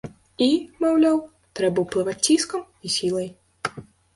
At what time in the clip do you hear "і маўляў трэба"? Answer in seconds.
0.45-1.85